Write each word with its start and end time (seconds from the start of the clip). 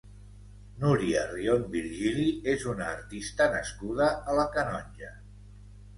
Núria 0.83 1.25
Rion 1.33 1.67
Virgili 1.75 2.25
és 2.55 2.65
una 2.73 2.89
artista 2.95 3.51
nascuda 3.57 4.09
a 4.33 4.39
la 4.41 4.51
Canonja. 4.57 5.13